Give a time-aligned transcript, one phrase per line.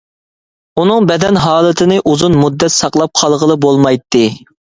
[0.83, 4.25] ئۇنىڭ بەدەن ھالىتىنى ئۇزۇن مۇددەت ساقلاپ قالغىلى بولمايتتى.